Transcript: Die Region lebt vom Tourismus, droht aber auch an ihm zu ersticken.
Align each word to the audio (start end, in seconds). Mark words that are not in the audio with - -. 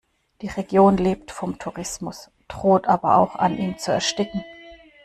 Die 0.41 0.47
Region 0.47 0.97
lebt 0.97 1.29
vom 1.29 1.59
Tourismus, 1.59 2.31
droht 2.47 2.87
aber 2.87 3.17
auch 3.17 3.35
an 3.35 3.55
ihm 3.55 3.77
zu 3.77 3.91
ersticken. 3.91 4.43